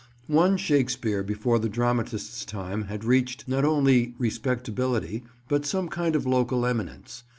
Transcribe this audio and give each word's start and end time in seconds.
One 0.25 0.57
Shakespeare 0.57 1.21
before 1.21 1.59
the 1.59 1.69
dramatist's 1.69 2.43
time 2.43 2.85
had 2.85 3.03
reached 3.05 3.47
not 3.47 3.63
only 3.63 4.15
respectability 4.17 5.23
but 5.47 5.63
some 5.63 5.89
kind 5.89 6.15
of 6.15 6.25
local 6.25 6.65
eminence. 6.65 7.23